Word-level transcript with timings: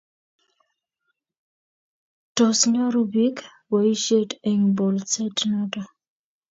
tos 2.35 2.59
nyoru 2.73 3.01
biik 3.11 3.37
boisiet 3.69 4.29
eng' 4.49 4.69
bolset 4.77 5.37
noto? 5.51 5.81